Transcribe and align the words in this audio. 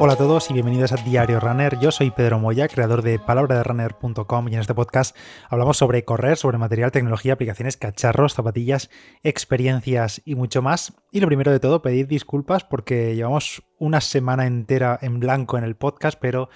Hola 0.00 0.12
a 0.12 0.16
todos 0.16 0.48
y 0.48 0.52
bienvenidos 0.52 0.92
a 0.92 0.96
Diario 0.96 1.40
Runner. 1.40 1.76
Yo 1.80 1.90
soy 1.90 2.12
Pedro 2.12 2.38
Moya, 2.38 2.68
creador 2.68 3.02
de 3.02 3.18
palabraderunner.com 3.18 4.48
y 4.48 4.54
en 4.54 4.60
este 4.60 4.72
podcast 4.72 5.16
hablamos 5.50 5.76
sobre 5.76 6.04
correr, 6.04 6.36
sobre 6.36 6.56
material, 6.56 6.92
tecnología, 6.92 7.32
aplicaciones, 7.32 7.76
cacharros, 7.76 8.34
zapatillas, 8.34 8.90
experiencias 9.24 10.22
y 10.24 10.36
mucho 10.36 10.62
más. 10.62 10.92
Y 11.10 11.18
lo 11.18 11.26
primero 11.26 11.50
de 11.50 11.58
todo, 11.58 11.82
pedir 11.82 12.06
disculpas 12.06 12.62
porque 12.62 13.16
llevamos 13.16 13.64
una 13.80 14.00
semana 14.00 14.46
entera 14.46 14.96
en 15.02 15.18
blanco 15.18 15.58
en 15.58 15.64
el 15.64 15.74
podcast, 15.74 16.16
pero 16.20 16.48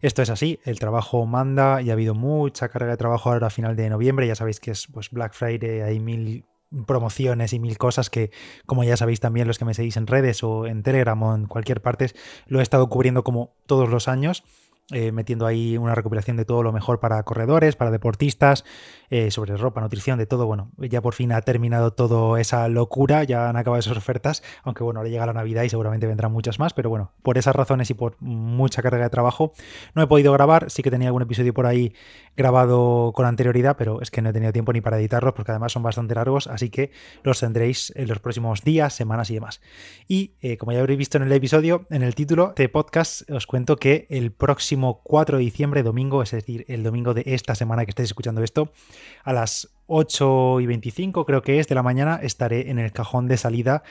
esto 0.00 0.22
es 0.22 0.30
así, 0.30 0.60
el 0.64 0.78
trabajo 0.78 1.26
manda 1.26 1.82
y 1.82 1.90
ha 1.90 1.94
habido 1.94 2.14
mucha 2.14 2.68
carga 2.68 2.92
de 2.92 2.96
trabajo 2.96 3.32
ahora 3.32 3.48
a 3.48 3.50
final 3.50 3.74
de 3.74 3.90
noviembre, 3.90 4.28
ya 4.28 4.36
sabéis 4.36 4.60
que 4.60 4.70
es 4.70 4.86
pues 4.86 5.10
Black 5.10 5.32
Friday, 5.32 5.80
hay 5.80 5.98
mil 5.98 6.44
promociones 6.86 7.52
y 7.52 7.58
mil 7.58 7.78
cosas 7.78 8.10
que, 8.10 8.30
como 8.66 8.84
ya 8.84 8.96
sabéis 8.96 9.20
también 9.20 9.46
los 9.46 9.58
que 9.58 9.64
me 9.64 9.74
seguís 9.74 9.96
en 9.96 10.06
redes 10.06 10.42
o 10.42 10.66
en 10.66 10.82
Telegram 10.82 11.20
o 11.22 11.34
en 11.34 11.46
cualquier 11.46 11.80
parte, 11.80 12.10
lo 12.46 12.60
he 12.60 12.62
estado 12.62 12.88
cubriendo 12.88 13.24
como 13.24 13.54
todos 13.66 13.88
los 13.88 14.08
años. 14.08 14.44
Eh, 14.92 15.12
metiendo 15.12 15.46
ahí 15.46 15.78
una 15.78 15.94
recuperación 15.94 16.36
de 16.36 16.44
todo 16.44 16.62
lo 16.62 16.70
mejor 16.70 17.00
para 17.00 17.22
corredores, 17.22 17.74
para 17.74 17.90
deportistas, 17.90 18.66
eh, 19.08 19.30
sobre 19.30 19.56
ropa, 19.56 19.80
nutrición, 19.80 20.18
de 20.18 20.26
todo. 20.26 20.44
Bueno, 20.44 20.72
ya 20.76 21.00
por 21.00 21.14
fin 21.14 21.32
ha 21.32 21.40
terminado 21.40 21.94
toda 21.94 22.38
esa 22.38 22.68
locura, 22.68 23.24
ya 23.24 23.48
han 23.48 23.56
acabado 23.56 23.80
esas 23.80 23.96
ofertas, 23.96 24.42
aunque 24.62 24.84
bueno, 24.84 25.00
ahora 25.00 25.08
llega 25.08 25.24
la 25.24 25.32
Navidad 25.32 25.62
y 25.62 25.70
seguramente 25.70 26.06
vendrán 26.06 26.32
muchas 26.32 26.58
más, 26.58 26.74
pero 26.74 26.90
bueno, 26.90 27.12
por 27.22 27.38
esas 27.38 27.56
razones 27.56 27.88
y 27.88 27.94
por 27.94 28.20
mucha 28.20 28.82
carga 28.82 29.04
de 29.04 29.08
trabajo 29.08 29.54
no 29.94 30.02
he 30.02 30.06
podido 30.06 30.34
grabar, 30.34 30.70
sí 30.70 30.82
que 30.82 30.90
tenía 30.90 31.08
algún 31.08 31.22
episodio 31.22 31.54
por 31.54 31.64
ahí 31.64 31.94
grabado 32.36 33.12
con 33.14 33.24
anterioridad, 33.24 33.76
pero 33.78 34.02
es 34.02 34.10
que 34.10 34.20
no 34.20 34.28
he 34.28 34.32
tenido 34.34 34.52
tiempo 34.52 34.74
ni 34.74 34.82
para 34.82 34.98
editarlos 34.98 35.32
porque 35.32 35.52
además 35.52 35.72
son 35.72 35.82
bastante 35.82 36.14
largos, 36.14 36.46
así 36.46 36.68
que 36.68 36.90
los 37.22 37.40
tendréis 37.40 37.90
en 37.96 38.06
los 38.06 38.18
próximos 38.18 38.62
días, 38.64 38.92
semanas 38.92 39.30
y 39.30 39.34
demás. 39.34 39.62
Y 40.08 40.34
eh, 40.42 40.58
como 40.58 40.72
ya 40.72 40.80
habréis 40.80 40.98
visto 40.98 41.16
en 41.16 41.24
el 41.24 41.32
episodio, 41.32 41.86
en 41.88 42.02
el 42.02 42.14
título 42.14 42.52
de 42.54 42.68
podcast, 42.68 43.30
os 43.30 43.46
cuento 43.46 43.76
que 43.76 44.06
el 44.10 44.30
próximo 44.30 44.73
4 44.76 45.38
de 45.38 45.44
diciembre, 45.44 45.82
domingo, 45.82 46.22
es 46.22 46.30
decir, 46.30 46.64
el 46.68 46.82
domingo 46.82 47.14
de 47.14 47.22
esta 47.26 47.54
semana 47.54 47.84
que 47.84 47.90
estáis 47.90 48.08
escuchando 48.08 48.42
esto, 48.42 48.72
a 49.22 49.32
las 49.32 49.70
8 49.86 50.60
y 50.60 50.66
25 50.66 51.26
creo 51.26 51.42
que 51.42 51.58
es 51.58 51.68
de 51.68 51.74
la 51.74 51.82
mañana 51.82 52.18
estaré 52.22 52.70
en 52.70 52.78
el 52.78 52.92
cajón 52.92 53.28
de 53.28 53.36
salida 53.36 53.82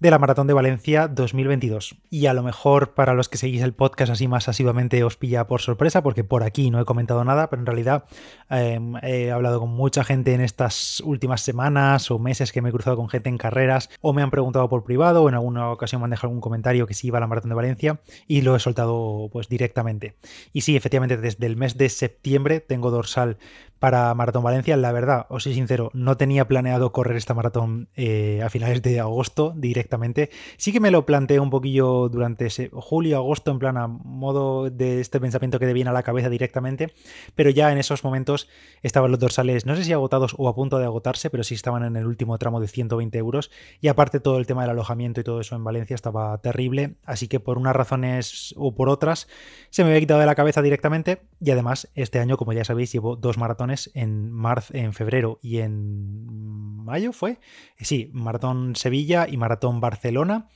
de 0.00 0.10
la 0.10 0.18
Maratón 0.18 0.48
de 0.48 0.52
Valencia 0.52 1.06
2022. 1.06 1.94
Y 2.10 2.26
a 2.26 2.32
lo 2.32 2.42
mejor 2.42 2.94
para 2.94 3.14
los 3.14 3.28
que 3.28 3.38
seguís 3.38 3.62
el 3.62 3.72
podcast 3.72 4.10
así 4.10 4.26
más 4.26 4.48
asiduamente 4.48 5.04
os 5.04 5.16
pilla 5.16 5.46
por 5.46 5.60
sorpresa 5.60 6.02
porque 6.02 6.24
por 6.24 6.42
aquí 6.42 6.70
no 6.70 6.80
he 6.80 6.84
comentado 6.84 7.24
nada, 7.24 7.48
pero 7.50 7.62
en 7.62 7.66
realidad 7.66 8.04
em, 8.50 8.94
he 9.02 9.30
hablado 9.30 9.60
con 9.60 9.70
mucha 9.70 10.02
gente 10.02 10.34
en 10.34 10.40
estas 10.40 11.00
últimas 11.04 11.42
semanas 11.42 12.10
o 12.10 12.18
meses 12.18 12.50
que 12.50 12.62
me 12.62 12.70
he 12.70 12.72
cruzado 12.72 12.96
con 12.96 13.08
gente 13.08 13.28
en 13.28 13.38
carreras 13.38 13.90
o 14.00 14.12
me 14.12 14.22
han 14.22 14.30
preguntado 14.30 14.68
por 14.68 14.82
privado 14.82 15.22
o 15.22 15.28
en 15.28 15.34
alguna 15.34 15.70
ocasión 15.70 16.00
me 16.00 16.06
han 16.06 16.10
dejado 16.10 16.28
algún 16.28 16.40
comentario 16.40 16.86
que 16.86 16.94
sí 16.94 17.06
iba 17.08 17.18
a 17.18 17.20
la 17.20 17.28
Maratón 17.28 17.50
de 17.50 17.56
Valencia 17.56 18.00
y 18.26 18.40
lo 18.40 18.56
he 18.56 18.60
soltado 18.60 19.28
pues 19.32 19.48
directamente. 19.48 20.16
Y 20.52 20.62
sí, 20.62 20.76
efectivamente 20.76 21.16
desde 21.16 21.46
el 21.46 21.56
mes 21.56 21.78
de 21.78 21.88
septiembre 21.88 22.60
tengo 22.60 22.90
dorsal 22.90 23.38
para 23.82 24.14
Maratón 24.14 24.44
Valencia. 24.44 24.76
La 24.76 24.92
verdad, 24.92 25.26
os 25.28 25.41
soy 25.42 25.54
sincero, 25.54 25.90
no 25.92 26.16
tenía 26.16 26.46
planeado 26.46 26.92
correr 26.92 27.16
esta 27.16 27.34
maratón 27.34 27.88
eh, 27.96 28.40
a 28.42 28.48
finales 28.48 28.82
de 28.82 29.00
agosto 29.00 29.52
directamente. 29.56 30.30
Sí 30.56 30.72
que 30.72 30.80
me 30.80 30.90
lo 30.90 31.04
planteé 31.04 31.40
un 31.40 31.50
poquillo 31.50 32.08
durante 32.08 32.46
ese 32.46 32.70
julio, 32.72 33.16
agosto, 33.16 33.50
en 33.50 33.58
plan 33.58 33.76
a 33.76 33.86
modo 33.86 34.70
de 34.70 35.00
este 35.00 35.20
pensamiento 35.20 35.58
que 35.58 35.66
te 35.66 35.72
viene 35.72 35.90
a 35.90 35.92
la 35.92 36.02
cabeza 36.02 36.30
directamente, 36.30 36.92
pero 37.34 37.50
ya 37.50 37.72
en 37.72 37.78
esos 37.78 38.04
momentos 38.04 38.48
estaban 38.82 39.10
los 39.10 39.20
dorsales, 39.20 39.66
no 39.66 39.76
sé 39.76 39.84
si 39.84 39.92
agotados 39.92 40.34
o 40.38 40.48
a 40.48 40.54
punto 40.54 40.78
de 40.78 40.84
agotarse, 40.84 41.30
pero 41.30 41.44
sí 41.44 41.54
estaban 41.54 41.84
en 41.84 41.96
el 41.96 42.06
último 42.06 42.38
tramo 42.38 42.60
de 42.60 42.68
120 42.68 43.18
euros. 43.18 43.50
Y 43.80 43.88
aparte 43.88 44.20
todo 44.20 44.38
el 44.38 44.46
tema 44.46 44.62
del 44.62 44.70
alojamiento 44.70 45.20
y 45.20 45.24
todo 45.24 45.40
eso 45.40 45.56
en 45.56 45.64
Valencia 45.64 45.94
estaba 45.94 46.38
terrible, 46.38 46.94
así 47.04 47.28
que 47.28 47.40
por 47.40 47.58
unas 47.58 47.74
razones 47.74 48.54
o 48.56 48.74
por 48.74 48.88
otras 48.88 49.28
se 49.70 49.82
me 49.82 49.90
había 49.90 50.00
quitado 50.00 50.20
de 50.20 50.26
la 50.26 50.34
cabeza 50.34 50.62
directamente 50.62 51.22
y 51.40 51.50
además 51.50 51.88
este 51.94 52.18
año, 52.18 52.36
como 52.36 52.52
ya 52.52 52.64
sabéis, 52.64 52.92
llevo 52.92 53.16
dos 53.16 53.38
maratones 53.38 53.90
en 53.94 54.30
marzo, 54.30 54.74
en 54.74 54.92
febrero 54.92 55.31
y 55.42 55.58
en 55.58 56.84
mayo 56.84 57.12
fue. 57.12 57.38
Sí, 57.78 58.10
Maratón 58.12 58.76
Sevilla 58.76 59.26
y 59.28 59.36
Maratón 59.36 59.80
Barcelona. 59.80 60.48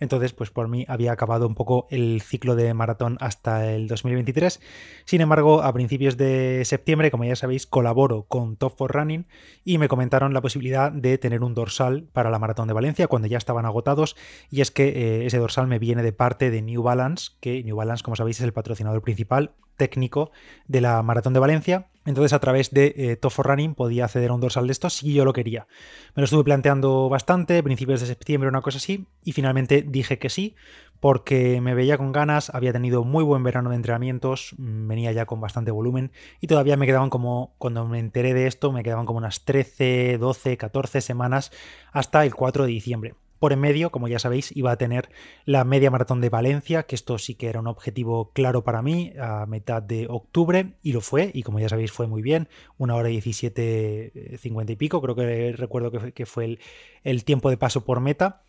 Entonces, 0.00 0.32
pues 0.32 0.50
por 0.50 0.68
mí 0.68 0.84
había 0.88 1.12
acabado 1.12 1.46
un 1.46 1.54
poco 1.54 1.86
el 1.90 2.20
ciclo 2.22 2.56
de 2.56 2.74
maratón 2.74 3.16
hasta 3.20 3.72
el 3.72 3.86
2023. 3.86 4.60
Sin 5.04 5.20
embargo, 5.20 5.62
a 5.62 5.72
principios 5.72 6.16
de 6.16 6.62
septiembre, 6.64 7.10
como 7.10 7.24
ya 7.24 7.36
sabéis, 7.36 7.66
colaboro 7.66 8.24
con 8.24 8.56
Top 8.56 8.76
for 8.76 8.92
Running 8.92 9.26
y 9.64 9.78
me 9.78 9.88
comentaron 9.88 10.34
la 10.34 10.40
posibilidad 10.40 10.90
de 10.90 11.18
tener 11.18 11.42
un 11.42 11.54
dorsal 11.54 12.08
para 12.12 12.30
la 12.30 12.38
maratón 12.38 12.68
de 12.68 12.74
Valencia 12.74 13.06
cuando 13.06 13.28
ya 13.28 13.38
estaban 13.38 13.64
agotados. 13.64 14.16
Y 14.50 14.60
es 14.60 14.70
que 14.70 14.88
eh, 14.88 15.26
ese 15.26 15.38
dorsal 15.38 15.68
me 15.68 15.78
viene 15.78 16.02
de 16.02 16.12
parte 16.12 16.50
de 16.50 16.62
New 16.62 16.82
Balance, 16.82 17.30
que 17.40 17.62
New 17.62 17.76
Balance, 17.76 18.02
como 18.02 18.16
sabéis, 18.16 18.38
es 18.40 18.44
el 18.44 18.52
patrocinador 18.52 19.02
principal 19.02 19.54
técnico 19.76 20.30
de 20.66 20.80
la 20.80 21.02
Maratón 21.02 21.32
de 21.32 21.40
Valencia. 21.40 21.88
Entonces, 22.04 22.32
a 22.32 22.40
través 22.40 22.70
de 22.70 22.94
eh, 22.96 23.16
Tofo 23.16 23.42
Running 23.42 23.74
podía 23.74 24.06
acceder 24.06 24.30
a 24.30 24.34
un 24.34 24.40
dorsal 24.40 24.66
de 24.66 24.72
estos 24.72 24.94
si 24.94 25.14
yo 25.14 25.24
lo 25.24 25.32
quería. 25.32 25.68
Me 26.16 26.20
lo 26.20 26.24
estuve 26.24 26.42
planteando 26.42 27.08
bastante, 27.08 27.62
principios 27.62 28.00
de 28.00 28.06
septiembre, 28.08 28.48
una 28.48 28.60
cosa 28.60 28.78
así, 28.78 29.06
y 29.24 29.32
finalmente 29.32 29.82
dije 29.82 30.18
que 30.18 30.28
sí, 30.28 30.56
porque 30.98 31.60
me 31.60 31.74
veía 31.74 31.98
con 31.98 32.12
ganas, 32.12 32.50
había 32.50 32.72
tenido 32.72 33.04
muy 33.04 33.24
buen 33.24 33.42
verano 33.42 33.70
de 33.70 33.76
entrenamientos, 33.76 34.54
mm, 34.58 34.88
venía 34.88 35.12
ya 35.12 35.26
con 35.26 35.40
bastante 35.40 35.70
volumen, 35.70 36.12
y 36.40 36.48
todavía 36.48 36.76
me 36.76 36.86
quedaban 36.86 37.10
como, 37.10 37.54
cuando 37.58 37.86
me 37.86 37.98
enteré 37.98 38.34
de 38.34 38.46
esto, 38.46 38.72
me 38.72 38.82
quedaban 38.82 39.06
como 39.06 39.18
unas 39.18 39.44
13, 39.44 40.18
12, 40.18 40.56
14 40.56 41.00
semanas 41.00 41.52
hasta 41.92 42.24
el 42.24 42.34
4 42.34 42.64
de 42.64 42.70
diciembre. 42.70 43.14
Por 43.42 43.52
en 43.52 43.58
medio, 43.58 43.90
como 43.90 44.06
ya 44.06 44.20
sabéis, 44.20 44.54
iba 44.54 44.70
a 44.70 44.76
tener 44.76 45.10
la 45.46 45.64
media 45.64 45.90
maratón 45.90 46.20
de 46.20 46.28
Valencia, 46.28 46.84
que 46.84 46.94
esto 46.94 47.18
sí 47.18 47.34
que 47.34 47.48
era 47.48 47.58
un 47.58 47.66
objetivo 47.66 48.30
claro 48.34 48.62
para 48.62 48.82
mí, 48.82 49.14
a 49.18 49.46
mitad 49.46 49.82
de 49.82 50.06
octubre, 50.08 50.74
y 50.80 50.92
lo 50.92 51.00
fue, 51.00 51.32
y 51.34 51.42
como 51.42 51.58
ya 51.58 51.68
sabéis, 51.68 51.90
fue 51.90 52.06
muy 52.06 52.22
bien, 52.22 52.48
una 52.78 52.94
hora 52.94 53.08
17, 53.08 54.38
50 54.38 54.72
y 54.72 54.76
pico, 54.76 55.02
creo 55.02 55.16
que 55.16 55.54
recuerdo 55.56 55.90
que 55.90 56.24
fue, 56.24 56.44
el, 56.44 56.60
el 57.02 57.24
tiempo 57.24 57.50
de 57.50 57.56
paso 57.56 57.84
por 57.84 57.98
meta. 57.98 58.42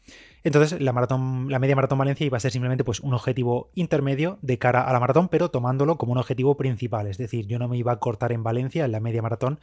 Entonces, 0.43 0.81
la 0.81 0.91
media 0.93 1.75
maratón 1.75 1.97
Valencia 1.97 2.25
iba 2.25 2.37
a 2.37 2.39
ser 2.39 2.51
simplemente 2.51 2.83
pues, 2.83 2.99
un 2.99 3.13
objetivo 3.13 3.71
intermedio 3.75 4.39
de 4.41 4.57
cara 4.57 4.81
a 4.81 4.91
la 4.91 4.99
maratón, 4.99 5.29
pero 5.29 5.49
tomándolo 5.49 5.97
como 5.97 6.11
un 6.11 6.17
objetivo 6.17 6.57
principal. 6.57 7.07
Es 7.07 7.17
decir, 7.17 7.47
yo 7.47 7.59
no 7.59 7.67
me 7.67 7.77
iba 7.77 7.93
a 7.93 7.99
cortar 7.99 8.33
en 8.33 8.43
Valencia 8.43 8.83
en 8.83 8.91
la 8.91 8.99
media 8.99 9.21
maratón 9.21 9.59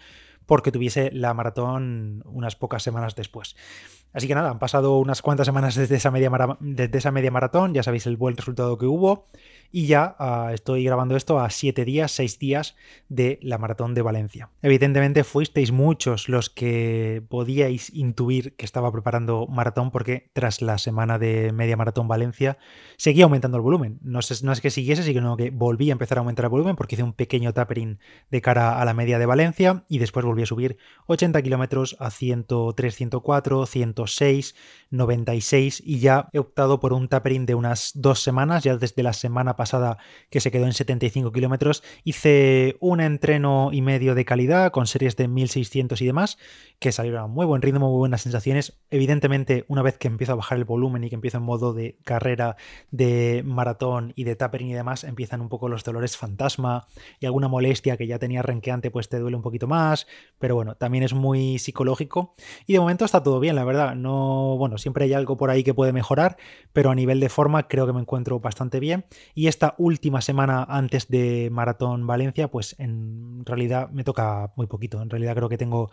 porque 0.46 0.72
tuviese 0.72 1.10
la 1.12 1.34
maratón 1.34 2.22
unas 2.26 2.56
pocas 2.56 2.82
semanas 2.82 3.14
después. 3.14 3.56
Así 4.12 4.26
que 4.26 4.34
nada, 4.34 4.50
han 4.50 4.58
pasado 4.58 4.98
unas 4.98 5.22
cuantas 5.22 5.46
semanas 5.46 5.76
desde 5.76 5.94
esa 5.94 6.10
media, 6.10 6.30
desde 6.58 6.98
esa 6.98 7.12
media 7.12 7.30
maratón, 7.30 7.74
ya 7.74 7.84
sabéis 7.84 8.06
el 8.06 8.16
buen 8.16 8.36
resultado 8.36 8.76
que 8.76 8.86
hubo. 8.86 9.28
Y 9.70 9.86
ya 9.86 10.16
ah, 10.18 10.50
estoy 10.52 10.82
grabando 10.82 11.14
esto 11.14 11.38
a 11.38 11.48
7 11.48 11.84
días, 11.84 12.10
6 12.10 12.40
días 12.40 12.74
de 13.08 13.38
la 13.40 13.56
maratón 13.58 13.94
de 13.94 14.02
Valencia. 14.02 14.50
Evidentemente 14.62 15.22
fuisteis 15.22 15.70
muchos 15.70 16.28
los 16.28 16.50
que 16.50 17.22
podíais 17.28 17.94
intuir 17.94 18.56
que 18.56 18.64
estaba 18.64 18.90
preparando 18.90 19.46
maratón 19.46 19.92
porque 19.92 20.30
tras 20.32 20.60
la 20.60 20.69
semana 20.78 21.18
de 21.18 21.52
media 21.52 21.76
maratón 21.76 22.08
Valencia 22.08 22.58
seguía 22.96 23.24
aumentando 23.24 23.56
el 23.56 23.62
volumen. 23.62 23.98
No 24.02 24.18
es, 24.18 24.42
no 24.42 24.52
es 24.52 24.60
que 24.60 24.70
siguiese, 24.70 25.02
sino 25.02 25.36
que 25.36 25.50
volví 25.50 25.90
a 25.90 25.92
empezar 25.92 26.18
a 26.18 26.20
aumentar 26.20 26.44
el 26.46 26.50
volumen 26.50 26.76
porque 26.76 26.96
hice 26.96 27.02
un 27.02 27.12
pequeño 27.12 27.52
tapering 27.52 27.98
de 28.30 28.40
cara 28.40 28.80
a 28.80 28.84
la 28.84 28.94
media 28.94 29.18
de 29.18 29.26
Valencia 29.26 29.84
y 29.88 29.98
después 29.98 30.24
volví 30.24 30.42
a 30.42 30.46
subir 30.46 30.76
80 31.06 31.40
kilómetros 31.42 31.96
a 31.98 32.10
103, 32.10 32.94
104, 32.94 33.66
106, 33.66 34.54
96 34.90 35.82
y 35.84 36.00
ya 36.00 36.28
he 36.32 36.38
optado 36.38 36.80
por 36.80 36.92
un 36.92 37.08
tapering 37.08 37.46
de 37.46 37.54
unas 37.54 37.92
dos 37.94 38.22
semanas, 38.22 38.64
ya 38.64 38.76
desde 38.76 39.02
la 39.02 39.12
semana 39.12 39.56
pasada 39.56 39.98
que 40.30 40.40
se 40.40 40.50
quedó 40.50 40.66
en 40.66 40.72
75 40.72 41.32
kilómetros, 41.32 41.82
hice 42.04 42.76
un 42.80 43.00
entreno 43.00 43.70
y 43.72 43.82
medio 43.82 44.14
de 44.14 44.24
calidad 44.24 44.70
con 44.72 44.86
series 44.86 45.16
de 45.16 45.28
1600 45.28 46.00
y 46.00 46.06
demás, 46.06 46.38
que 46.78 46.92
salieron 46.92 47.22
a 47.22 47.26
muy 47.26 47.46
buen 47.46 47.62
ritmo, 47.62 47.90
muy 47.90 47.98
buenas 47.98 48.22
sensaciones. 48.22 48.80
Evidentemente, 48.90 49.64
una 49.68 49.82
vez 49.82 49.98
que 49.98 50.08
empiezo 50.08 50.32
a 50.32 50.36
bajar 50.36 50.58
el 50.60 50.64
volumen 50.64 51.04
y 51.04 51.08
que 51.08 51.14
empiezo 51.16 51.38
en 51.38 51.44
modo 51.44 51.72
de 51.72 51.98
carrera, 52.04 52.56
de 52.90 53.42
maratón 53.44 54.12
y 54.16 54.24
de 54.24 54.36
tapering 54.36 54.68
y 54.68 54.74
demás, 54.74 55.04
empiezan 55.04 55.40
un 55.40 55.48
poco 55.48 55.68
los 55.68 55.84
dolores 55.84 56.16
fantasma 56.16 56.86
y 57.18 57.26
alguna 57.26 57.48
molestia 57.48 57.96
que 57.96 58.06
ya 58.06 58.18
tenía 58.18 58.42
renqueante, 58.42 58.90
pues 58.90 59.08
te 59.08 59.18
duele 59.18 59.36
un 59.36 59.42
poquito 59.42 59.66
más, 59.66 60.06
pero 60.38 60.54
bueno, 60.54 60.76
también 60.76 61.04
es 61.04 61.14
muy 61.14 61.58
psicológico 61.58 62.34
y 62.66 62.74
de 62.74 62.80
momento 62.80 63.04
está 63.04 63.22
todo 63.22 63.40
bien, 63.40 63.56
la 63.56 63.64
verdad. 63.64 63.94
No, 63.94 64.56
bueno, 64.58 64.78
siempre 64.78 65.04
hay 65.04 65.12
algo 65.12 65.36
por 65.36 65.50
ahí 65.50 65.64
que 65.64 65.74
puede 65.74 65.92
mejorar, 65.92 66.36
pero 66.72 66.90
a 66.90 66.94
nivel 66.94 67.20
de 67.20 67.28
forma 67.28 67.66
creo 67.66 67.86
que 67.86 67.92
me 67.92 68.00
encuentro 68.00 68.40
bastante 68.40 68.80
bien 68.80 69.06
y 69.34 69.48
esta 69.48 69.74
última 69.78 70.20
semana 70.20 70.64
antes 70.68 71.08
de 71.08 71.48
Maratón 71.50 72.06
Valencia, 72.06 72.48
pues 72.48 72.76
en 72.78 73.44
realidad 73.44 73.90
me 73.90 74.04
toca 74.04 74.52
muy 74.56 74.66
poquito. 74.66 75.02
En 75.02 75.10
realidad 75.10 75.34
creo 75.34 75.48
que 75.48 75.58
tengo 75.58 75.90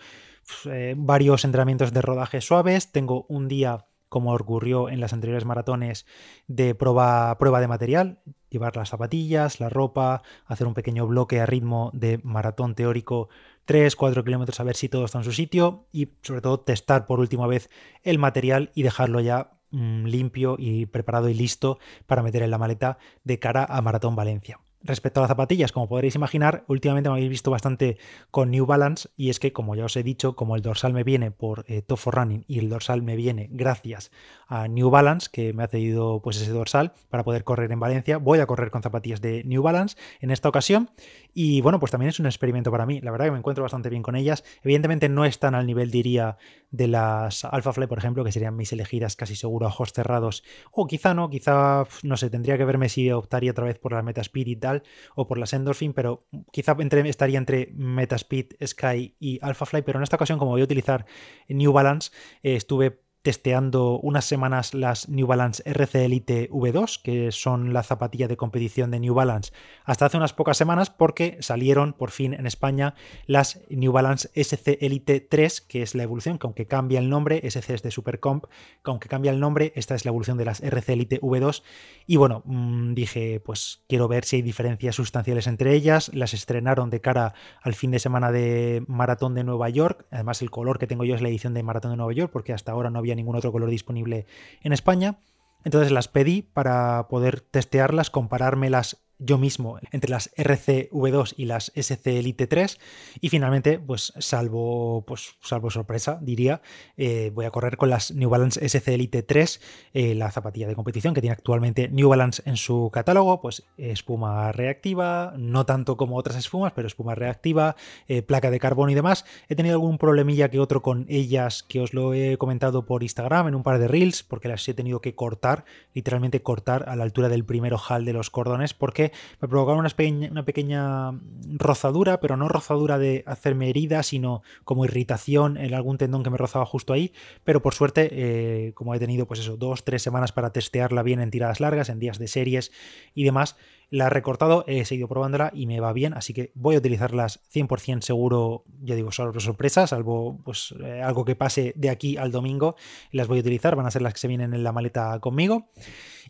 eh, 0.65 0.95
varios 0.97 1.45
entrenamientos 1.45 1.93
de 1.93 2.01
rodaje 2.01 2.41
suaves, 2.41 2.91
tengo 2.91 3.25
un 3.29 3.47
día 3.47 3.85
como 4.09 4.33
ocurrió 4.33 4.89
en 4.89 4.99
las 4.99 5.13
anteriores 5.13 5.45
maratones 5.45 6.05
de 6.47 6.75
prueba, 6.75 7.37
prueba 7.37 7.59
de 7.59 7.67
material, 7.67 8.19
llevar 8.49 8.75
las 8.75 8.89
zapatillas, 8.89 9.59
la 9.59 9.69
ropa, 9.69 10.21
hacer 10.45 10.67
un 10.67 10.73
pequeño 10.73 11.07
bloque 11.07 11.39
a 11.39 11.45
ritmo 11.45 11.91
de 11.93 12.19
maratón 12.23 12.75
teórico 12.75 13.29
3-4 13.67 14.23
kilómetros 14.23 14.59
a 14.59 14.63
ver 14.63 14.75
si 14.75 14.89
todo 14.89 15.05
está 15.05 15.17
en 15.19 15.23
su 15.25 15.33
sitio 15.33 15.87
y 15.91 16.09
sobre 16.21 16.41
todo 16.41 16.59
testar 16.61 17.05
por 17.05 17.19
última 17.19 17.47
vez 17.47 17.69
el 18.03 18.17
material 18.17 18.71
y 18.73 18.83
dejarlo 18.83 19.19
ya 19.19 19.59
mm, 19.71 20.05
limpio 20.05 20.55
y 20.57 20.85
preparado 20.85 21.29
y 21.29 21.33
listo 21.33 21.77
para 22.05 22.23
meter 22.23 22.43
en 22.43 22.51
la 22.51 22.57
maleta 22.57 22.97
de 23.23 23.39
cara 23.39 23.65
a 23.65 23.81
Maratón 23.81 24.15
Valencia. 24.15 24.59
Respecto 24.87 25.19
a 25.19 25.23
las 25.23 25.27
zapatillas, 25.27 25.73
como 25.73 25.89
podréis 25.89 26.15
imaginar, 26.15 26.63
últimamente 26.67 27.09
me 27.09 27.17
habéis 27.17 27.29
visto 27.29 27.51
bastante 27.51 27.97
con 28.31 28.51
New 28.51 28.65
Balance 28.65 29.09
y 29.17 29.29
es 29.29 29.37
que, 29.37 29.51
como 29.51 29.75
ya 29.75 29.83
os 29.83 29.97
he 29.97 30.01
dicho, 30.01 30.37
como 30.37 30.55
el 30.55 30.61
dorsal 30.61 30.93
me 30.93 31.03
viene 31.03 31.29
por 31.29 31.65
eh, 31.67 31.81
Tofo 31.81 32.09
Running 32.09 32.45
y 32.47 32.59
el 32.59 32.69
dorsal 32.69 33.01
me 33.01 33.17
viene 33.17 33.49
gracias 33.51 34.11
a 34.47 34.67
New 34.67 34.89
Balance, 34.89 35.29
que 35.31 35.53
me 35.53 35.63
ha 35.63 35.67
cedido 35.67 36.21
pues 36.21 36.41
ese 36.41 36.51
dorsal 36.51 36.93
para 37.09 37.23
poder 37.23 37.43
correr 37.43 37.71
en 37.71 37.79
Valencia, 37.79 38.17
voy 38.17 38.39
a 38.39 38.45
correr 38.45 38.71
con 38.71 38.81
zapatillas 38.81 39.21
de 39.21 39.43
New 39.43 39.61
Balance 39.61 39.97
en 40.19 40.31
esta 40.31 40.49
ocasión. 40.49 40.89
Y 41.33 41.61
bueno, 41.61 41.79
pues 41.79 41.91
también 41.91 42.09
es 42.09 42.19
un 42.19 42.25
experimento 42.25 42.71
para 42.71 42.85
mí, 42.85 42.99
la 43.01 43.11
verdad 43.11 43.25
que 43.25 43.31
me 43.31 43.37
encuentro 43.37 43.63
bastante 43.63 43.89
bien 43.89 44.01
con 44.01 44.15
ellas, 44.15 44.43
evidentemente 44.63 45.09
no 45.09 45.25
están 45.25 45.53
al 45.53 45.67
nivel, 45.67 45.91
diría, 45.91 46.37
de 46.71 46.87
las 46.87 47.45
Alphafly, 47.45 47.87
por 47.87 47.99
ejemplo, 47.99 48.23
que 48.23 48.31
serían 48.31 48.55
mis 48.55 48.73
elegidas 48.73 49.15
casi 49.15 49.35
seguro 49.35 49.67
a 49.67 49.69
ojos 49.69 49.93
cerrados, 49.93 50.43
o 50.71 50.87
quizá 50.87 51.13
no, 51.13 51.29
quizá, 51.29 51.85
no 52.03 52.17
sé, 52.17 52.29
tendría 52.29 52.57
que 52.57 52.65
verme 52.65 52.89
si 52.89 53.11
optaría 53.11 53.51
otra 53.51 53.65
vez 53.65 53.77
por 53.77 53.93
la 53.93 54.01
Metaspeed 54.01 54.47
y 54.47 54.55
tal, 54.55 54.83
o 55.15 55.27
por 55.27 55.37
las 55.37 55.53
Endorphin, 55.53 55.93
pero 55.93 56.25
quizá 56.51 56.75
entre, 56.79 57.07
estaría 57.07 57.37
entre 57.37 57.71
Metaspeed, 57.75 58.53
Sky 58.65 59.15
y 59.19 59.39
Alphafly, 59.41 59.83
pero 59.83 59.99
en 59.99 60.03
esta 60.03 60.15
ocasión, 60.15 60.39
como 60.39 60.51
voy 60.51 60.61
a 60.61 60.65
utilizar 60.65 61.05
New 61.47 61.71
Balance, 61.71 62.11
eh, 62.41 62.55
estuve 62.55 63.06
testeando 63.27 63.99
unas 63.99 64.23
semanas 64.23 64.73
las 64.73 65.09
New 65.09 65.27
Balance 65.27 65.61
RC 65.65 66.05
Elite 66.05 66.49
V2, 66.49 67.01
que 67.01 67.33
son 67.33 67.73
la 67.73 67.83
zapatilla 67.83 68.29
de 68.29 68.37
competición 68.37 68.89
de 68.89 69.01
New 69.01 69.13
Balance, 69.13 69.51
hasta 69.83 70.05
hace 70.05 70.15
unas 70.15 70.31
pocas 70.31 70.55
semanas 70.55 70.89
porque 70.89 71.35
salieron 71.41 71.91
por 71.91 72.11
fin 72.11 72.33
en 72.33 72.47
España 72.47 72.95
las 73.25 73.59
New 73.69 73.91
Balance 73.91 74.29
SC 74.33 74.77
Elite 74.79 75.19
3, 75.19 75.59
que 75.59 75.81
es 75.81 75.93
la 75.93 76.03
evolución, 76.03 76.37
que 76.37 76.47
aunque 76.47 76.67
cambia 76.67 76.99
el 76.99 77.09
nombre, 77.09 77.41
SC 77.43 77.71
es 77.71 77.83
de 77.83 77.91
Supercomp, 77.91 78.45
que 78.45 78.91
aunque 78.91 79.09
cambia 79.09 79.29
el 79.31 79.41
nombre, 79.41 79.73
esta 79.75 79.93
es 79.93 80.05
la 80.05 80.09
evolución 80.09 80.37
de 80.37 80.45
las 80.45 80.63
RC 80.63 80.93
Elite 80.93 81.19
V2. 81.19 81.63
Y 82.05 82.15
bueno, 82.15 82.43
mm, 82.45 82.93
dije, 82.93 83.41
pues 83.41 83.83
quiero 83.89 84.07
ver 84.07 84.23
si 84.23 84.37
hay 84.37 84.41
diferencias 84.41 84.95
sustanciales 84.95 85.47
entre 85.47 85.73
ellas. 85.73 86.11
Las 86.13 86.33
estrenaron 86.33 86.89
de 86.89 87.01
cara 87.01 87.33
al 87.61 87.73
fin 87.73 87.91
de 87.91 87.99
semana 87.99 88.31
de 88.31 88.85
Maratón 88.87 89.35
de 89.35 89.43
Nueva 89.43 89.67
York. 89.67 90.05
Además, 90.11 90.41
el 90.41 90.49
color 90.49 90.79
que 90.79 90.87
tengo 90.87 91.03
yo 91.03 91.13
es 91.13 91.21
la 91.21 91.27
edición 91.27 91.53
de 91.53 91.61
Maratón 91.61 91.91
de 91.91 91.97
Nueva 91.97 92.13
York, 92.13 92.31
porque 92.31 92.53
hasta 92.53 92.71
ahora 92.71 92.89
no 92.89 92.99
había 92.99 93.16
ningún 93.17 93.35
otro 93.35 93.51
color 93.51 93.69
disponible 93.69 94.25
en 94.61 94.71
España. 94.71 95.19
Entonces 95.65 95.91
las 95.91 96.07
pedí 96.07 96.43
para 96.43 97.07
poder 97.09 97.41
testearlas, 97.41 98.09
comparármelas 98.09 99.06
yo 99.19 99.37
mismo 99.37 99.79
entre 99.91 100.09
las 100.09 100.33
RCV2 100.35 101.33
y 101.37 101.45
las 101.45 101.71
SC 101.75 102.07
Elite 102.07 102.47
3 102.47 102.79
y 103.21 103.29
finalmente 103.29 103.79
pues 103.79 104.13
salvo 104.19 105.03
pues 105.05 105.35
salvo 105.41 105.69
sorpresa 105.69 106.19
diría 106.21 106.61
eh, 106.97 107.31
voy 107.33 107.45
a 107.45 107.51
correr 107.51 107.77
con 107.77 107.89
las 107.89 108.11
New 108.11 108.29
Balance 108.29 108.63
SC 108.63 108.87
Elite 108.89 109.23
3 109.23 109.61
eh, 109.93 110.15
la 110.15 110.31
zapatilla 110.31 110.67
de 110.67 110.75
competición 110.75 111.13
que 111.13 111.21
tiene 111.21 111.33
actualmente 111.33 111.89
New 111.89 112.09
Balance 112.09 112.41
en 112.45 112.57
su 112.57 112.89
catálogo 112.93 113.41
pues 113.41 113.63
espuma 113.77 114.51
reactiva 114.51 115.33
no 115.37 115.65
tanto 115.65 115.97
como 115.97 116.17
otras 116.17 116.37
espumas 116.37 116.73
pero 116.73 116.87
espuma 116.87 117.15
reactiva 117.15 117.75
eh, 118.07 118.21
placa 118.21 118.51
de 118.51 118.59
carbono 118.59 118.91
y 118.91 118.95
demás. 118.95 119.25
He 119.49 119.55
tenido 119.55 119.75
algún 119.75 119.97
problemilla 119.97 120.49
que 120.49 120.59
otro 120.59 120.81
con 120.81 121.05
ellas 121.09 121.63
que 121.63 121.81
os 121.81 121.93
lo 121.93 122.13
he 122.13 122.37
comentado 122.37 122.85
por 122.85 123.03
Instagram 123.03 123.47
en 123.47 123.55
un 123.55 123.63
par 123.63 123.79
de 123.79 123.87
reels 123.87 124.23
porque 124.23 124.47
las 124.47 124.67
he 124.67 124.73
tenido 124.73 125.01
que 125.01 125.15
cortar 125.15 125.65
literalmente 125.93 126.41
cortar 126.41 126.87
a 126.89 126.95
la 126.95 127.03
altura 127.03 127.29
del 127.29 127.45
primer 127.45 127.73
ojal 127.73 128.05
de 128.05 128.13
los 128.13 128.29
cordones 128.29 128.73
porque 128.73 129.06
me 129.41 129.47
provocaron 129.47 129.79
una 129.79 130.45
pequeña, 130.45 131.11
rozadura, 131.55 132.19
pero 132.19 132.37
no 132.37 132.47
rozadura 132.47 132.97
de 132.97 133.23
hacerme 133.25 133.69
herida, 133.69 134.03
sino 134.03 134.41
como 134.63 134.85
irritación 134.85 135.57
en 135.57 135.73
algún 135.73 135.97
tendón 135.97 136.23
que 136.23 136.29
me 136.29 136.37
rozaba 136.37 136.65
justo 136.65 136.93
ahí. 136.93 137.13
Pero 137.43 137.61
por 137.61 137.73
suerte, 137.73 138.09
eh, 138.11 138.73
como 138.73 138.93
he 138.95 138.99
tenido 138.99 139.27
pues 139.27 139.39
eso, 139.39 139.57
dos, 139.57 139.83
tres 139.83 140.01
semanas 140.01 140.31
para 140.31 140.51
testearla 140.51 141.03
bien 141.03 141.19
en 141.19 141.31
tiradas 141.31 141.59
largas, 141.59 141.89
en 141.89 141.99
días 141.99 142.19
de 142.19 142.27
series 142.27 142.71
y 143.13 143.23
demás, 143.23 143.55
la 143.89 144.07
he 144.07 144.09
recortado, 144.09 144.65
he 144.67 144.83
seguido 144.85 145.07
probándola 145.07 145.51
y 145.53 145.65
me 145.65 145.79
va 145.79 145.93
bien, 145.93 146.13
así 146.13 146.33
que 146.33 146.51
voy 146.55 146.75
a 146.75 146.79
utilizarlas 146.79 147.39
100% 147.53 148.01
seguro, 148.01 148.65
ya 148.81 148.95
digo, 148.95 149.11
salvo 149.11 149.39
sorpresas, 149.39 149.91
salvo 149.91 150.39
pues 150.43 150.75
eh, 150.83 151.01
algo 151.01 151.23
que 151.23 151.35
pase 151.35 151.73
de 151.75 151.89
aquí 151.89 152.17
al 152.17 152.31
domingo, 152.31 152.75
las 153.11 153.27
voy 153.27 153.37
a 153.37 153.41
utilizar, 153.41 153.75
van 153.75 153.85
a 153.85 153.91
ser 153.91 154.01
las 154.01 154.13
que 154.13 154.19
se 154.19 154.27
vienen 154.27 154.53
en 154.53 154.63
la 154.63 154.71
maleta 154.71 155.19
conmigo. 155.19 155.69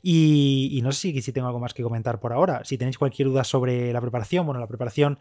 Y, 0.03 0.79
no 0.83 0.91
sé 0.91 1.13
si, 1.13 1.21
si 1.21 1.31
tengo 1.31 1.47
algo 1.47 1.59
más 1.59 1.73
que 1.73 1.81
comentar 1.81 2.19
por 2.19 2.31
ahora. 2.31 2.63
Si 2.63 2.77
tenéis 2.77 2.99
cualquier 2.99 3.29
duda 3.29 3.43
sobre 3.43 3.91
la 3.91 3.99
preparación, 3.99 4.45
bueno, 4.45 4.59
la 4.59 4.67
preparación 4.67 5.17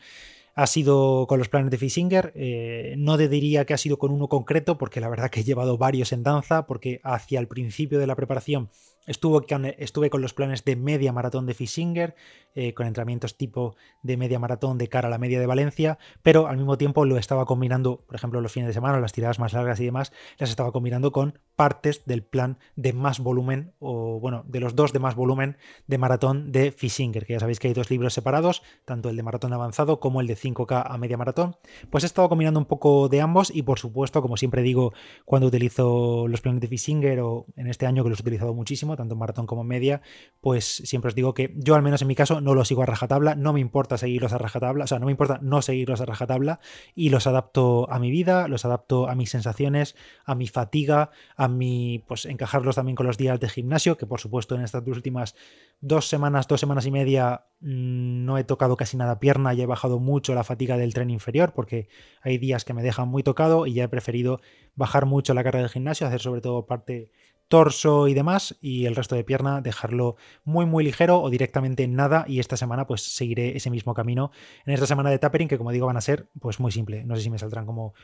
ha 0.54 0.66
sido 0.66 1.26
con 1.28 1.38
los 1.38 1.48
planes 1.48 1.70
de 1.70 1.78
Fisinger. 1.78 2.32
Eh, 2.34 2.94
no 2.98 3.16
te 3.16 3.28
diría 3.28 3.64
que 3.64 3.74
ha 3.74 3.78
sido 3.78 3.98
con 3.98 4.10
uno 4.10 4.28
concreto, 4.28 4.78
porque 4.78 5.00
la 5.00 5.08
verdad 5.08 5.30
que 5.30 5.40
he 5.40 5.44
llevado 5.44 5.78
varios 5.78 6.12
en 6.12 6.22
danza, 6.22 6.66
porque 6.66 7.00
hacia 7.04 7.40
el 7.40 7.48
principio 7.48 7.98
de 7.98 8.06
la 8.06 8.16
preparación 8.16 8.70
Estuve 9.06 9.46
con, 9.46 9.64
estuve 9.64 10.10
con 10.10 10.20
los 10.20 10.34
planes 10.34 10.64
de 10.64 10.76
media 10.76 11.12
maratón 11.12 11.46
de 11.46 11.54
Fisinger, 11.54 12.14
eh, 12.56 12.74
con 12.74 12.86
entrenamientos 12.86 13.36
tipo 13.36 13.76
de 14.02 14.16
media 14.16 14.38
maratón 14.38 14.78
de 14.78 14.88
cara 14.88 15.08
a 15.08 15.10
la 15.10 15.18
media 15.18 15.38
de 15.38 15.46
Valencia, 15.46 15.98
pero 16.22 16.48
al 16.48 16.56
mismo 16.56 16.78
tiempo 16.78 17.04
lo 17.04 17.18
estaba 17.18 17.44
combinando, 17.44 18.04
por 18.06 18.16
ejemplo, 18.16 18.40
los 18.40 18.50
fines 18.50 18.68
de 18.68 18.72
semana, 18.74 18.98
las 18.98 19.12
tiradas 19.12 19.38
más 19.38 19.52
largas 19.52 19.78
y 19.80 19.84
demás, 19.84 20.12
las 20.38 20.50
estaba 20.50 20.72
combinando 20.72 21.12
con 21.12 21.38
partes 21.54 22.04
del 22.06 22.22
plan 22.22 22.58
de 22.74 22.92
más 22.92 23.20
volumen, 23.20 23.72
o 23.78 24.20
bueno, 24.20 24.44
de 24.46 24.60
los 24.60 24.74
dos 24.74 24.92
de 24.92 24.98
más 24.98 25.14
volumen 25.14 25.56
de 25.86 25.98
maratón 25.98 26.50
de 26.50 26.72
Fisinger, 26.72 27.26
que 27.26 27.34
ya 27.34 27.40
sabéis 27.40 27.60
que 27.60 27.68
hay 27.68 27.74
dos 27.74 27.90
libros 27.90 28.14
separados, 28.14 28.62
tanto 28.84 29.10
el 29.10 29.16
de 29.16 29.22
maratón 29.22 29.52
avanzado 29.52 30.00
como 30.00 30.20
el 30.20 30.26
de 30.26 30.36
5K 30.36 30.82
a 30.86 30.98
media 30.98 31.16
maratón. 31.16 31.56
Pues 31.90 32.04
he 32.04 32.06
estado 32.06 32.28
combinando 32.28 32.58
un 32.58 32.66
poco 32.66 33.08
de 33.08 33.20
ambos 33.20 33.54
y 33.54 33.62
por 33.62 33.78
supuesto, 33.78 34.22
como 34.22 34.36
siempre 34.36 34.62
digo, 34.62 34.92
cuando 35.24 35.48
utilizo 35.48 36.26
los 36.28 36.40
planes 36.40 36.60
de 36.60 36.68
Fisinger 36.68 37.20
o 37.20 37.46
en 37.56 37.66
este 37.66 37.86
año 37.86 38.02
que 38.02 38.10
los 38.10 38.20
he 38.20 38.22
utilizado 38.22 38.54
muchísimo, 38.54 38.96
tanto 38.96 39.14
en 39.14 39.18
maratón 39.18 39.46
como 39.46 39.62
en 39.62 39.68
media, 39.68 40.00
pues 40.40 40.64
siempre 40.64 41.08
os 41.08 41.14
digo 41.14 41.34
que 41.34 41.54
yo 41.56 41.74
al 41.74 41.82
menos 41.82 42.02
en 42.02 42.08
mi 42.08 42.14
caso 42.14 42.40
no 42.46 42.54
los 42.54 42.68
sigo 42.68 42.84
a 42.84 42.86
rajatabla, 42.86 43.34
no 43.34 43.52
me 43.52 43.58
importa 43.58 43.98
seguirlos 43.98 44.32
a 44.32 44.38
rajatabla, 44.38 44.84
o 44.84 44.86
sea, 44.86 45.00
no 45.00 45.06
me 45.06 45.10
importa 45.10 45.40
no 45.42 45.62
seguirlos 45.62 46.00
a 46.00 46.04
rajatabla 46.04 46.60
y 46.94 47.08
los 47.08 47.26
adapto 47.26 47.90
a 47.90 47.98
mi 47.98 48.12
vida, 48.12 48.46
los 48.46 48.64
adapto 48.64 49.08
a 49.08 49.16
mis 49.16 49.30
sensaciones, 49.30 49.96
a 50.24 50.36
mi 50.36 50.46
fatiga, 50.46 51.10
a 51.34 51.48
mi, 51.48 52.04
pues 52.06 52.24
encajarlos 52.24 52.76
también 52.76 52.94
con 52.94 53.04
los 53.04 53.18
días 53.18 53.40
de 53.40 53.48
gimnasio, 53.48 53.96
que 53.96 54.06
por 54.06 54.20
supuesto 54.20 54.54
en 54.54 54.60
estas 54.60 54.84
dos 54.84 54.96
últimas 54.96 55.34
dos 55.80 56.06
semanas, 56.08 56.46
dos 56.46 56.60
semanas 56.60 56.86
y 56.86 56.92
media 56.92 57.46
mm, 57.62 58.24
no 58.24 58.38
he 58.38 58.44
tocado 58.44 58.76
casi 58.76 58.96
nada 58.96 59.18
pierna 59.18 59.52
y 59.52 59.62
he 59.62 59.66
bajado 59.66 59.98
mucho 59.98 60.32
la 60.32 60.44
fatiga 60.44 60.76
del 60.76 60.94
tren 60.94 61.10
inferior 61.10 61.52
porque 61.52 61.88
hay 62.22 62.38
días 62.38 62.64
que 62.64 62.74
me 62.74 62.84
dejan 62.84 63.08
muy 63.08 63.24
tocado 63.24 63.66
y 63.66 63.74
ya 63.74 63.82
he 63.82 63.88
preferido 63.88 64.40
bajar 64.76 65.04
mucho 65.04 65.34
la 65.34 65.42
carga 65.42 65.62
del 65.62 65.68
gimnasio, 65.68 66.06
hacer 66.06 66.20
sobre 66.20 66.42
todo 66.42 66.64
parte 66.64 67.10
torso 67.48 68.08
y 68.08 68.14
demás, 68.14 68.56
y 68.60 68.86
el 68.86 68.96
resto 68.96 69.14
de 69.14 69.24
pierna 69.24 69.60
dejarlo 69.60 70.16
muy 70.44 70.66
muy 70.66 70.84
ligero 70.84 71.20
o 71.20 71.30
directamente 71.30 71.86
nada, 71.86 72.24
y 72.26 72.40
esta 72.40 72.56
semana 72.56 72.86
pues 72.86 73.02
seguiré 73.02 73.56
ese 73.56 73.70
mismo 73.70 73.94
camino. 73.94 74.30
En 74.64 74.74
esta 74.74 74.86
semana 74.86 75.10
de 75.10 75.18
tapering 75.18 75.48
que 75.48 75.58
como 75.58 75.72
digo 75.72 75.86
van 75.86 75.96
a 75.96 76.00
ser 76.00 76.28
pues 76.40 76.60
muy 76.60 76.72
simple, 76.72 77.04
no 77.04 77.16
sé 77.16 77.22
si 77.22 77.30
me 77.30 77.38
saldrán 77.38 77.66
como 77.66 77.94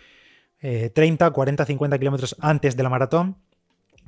30, 0.61 1.31
40, 1.31 1.65
50 1.65 1.99
kilómetros 1.99 2.37
antes 2.41 2.77
de 2.77 2.83
la 2.85 2.89
maratón, 2.89 3.37